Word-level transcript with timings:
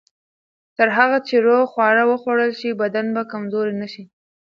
تر 0.77 0.87
هغه 0.97 1.17
چې 1.27 1.35
روغ 1.45 1.63
خواړه 1.73 2.03
وخوړل 2.07 2.51
شي، 2.59 2.69
بدن 2.81 3.05
به 3.15 3.21
کمزوری 3.31 3.73
نه 3.81 3.87
شي. 3.93 4.03